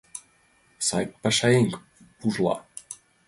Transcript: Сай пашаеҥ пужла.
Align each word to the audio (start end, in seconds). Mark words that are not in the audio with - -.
Сай 0.87 1.03
пашаеҥ 1.21 1.65
пужла. 2.17 2.55